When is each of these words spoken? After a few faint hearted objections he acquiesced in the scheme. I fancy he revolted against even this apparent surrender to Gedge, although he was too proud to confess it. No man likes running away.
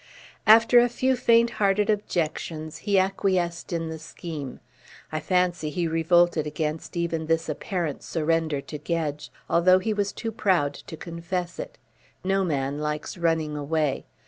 After 0.47 0.79
a 0.79 0.89
few 0.89 1.15
faint 1.15 1.51
hearted 1.61 1.87
objections 1.91 2.79
he 2.89 2.97
acquiesced 2.97 3.71
in 3.71 3.89
the 3.91 3.99
scheme. 3.99 4.59
I 5.11 5.19
fancy 5.19 5.69
he 5.69 5.87
revolted 5.87 6.47
against 6.47 6.97
even 6.97 7.27
this 7.27 7.47
apparent 7.47 8.01
surrender 8.01 8.61
to 8.61 8.79
Gedge, 8.79 9.29
although 9.47 9.77
he 9.77 9.93
was 9.93 10.11
too 10.11 10.31
proud 10.31 10.73
to 10.73 10.97
confess 10.97 11.59
it. 11.59 11.77
No 12.23 12.43
man 12.43 12.79
likes 12.79 13.15
running 13.15 13.55
away. 13.55 14.07